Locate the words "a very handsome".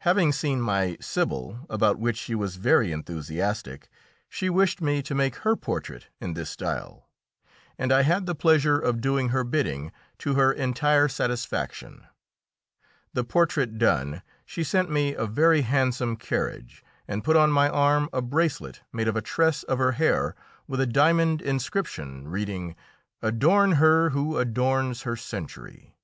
15.14-16.16